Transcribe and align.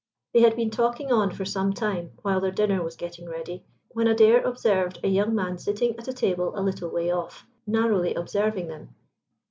They 0.33 0.39
had 0.41 0.55
been 0.55 0.71
talking 0.71 1.11
on 1.11 1.29
for 1.31 1.45
some 1.45 1.73
time 1.73 2.13
while 2.23 2.41
their 2.41 2.49
dinner 2.49 2.81
was 2.81 2.95
getting 2.95 3.29
ready, 3.29 3.63
when 3.91 4.07
Adair 4.07 4.41
observed 4.41 4.97
a 5.03 5.07
young 5.07 5.35
man 5.35 5.59
sitting 5.59 5.95
at 5.99 6.07
a 6.07 6.11
table 6.13 6.53
a 6.57 6.63
little 6.63 6.89
way 6.89 7.11
off, 7.11 7.45
narrowly 7.67 8.15
observing 8.15 8.65
them. 8.67 8.95